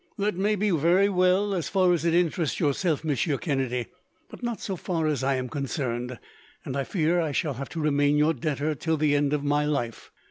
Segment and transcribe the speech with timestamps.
[0.17, 3.85] "That may be very well, as far as it interests yourself, Monsieur Kennedy;
[4.31, 6.17] but not so far as I am concerned,
[6.65, 9.63] and I fear I shall have to remain your debtor till the end of my
[9.63, 10.11] life.